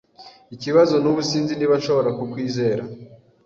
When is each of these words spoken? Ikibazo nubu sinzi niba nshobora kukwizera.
Ikibazo 0.55 0.93
nubu 0.99 1.21
sinzi 1.29 1.53
niba 1.55 1.75
nshobora 1.79 2.09
kukwizera. 2.17 2.83